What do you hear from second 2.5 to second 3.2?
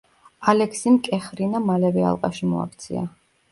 მოაქცია.